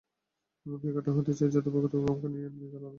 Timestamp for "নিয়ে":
2.29-2.47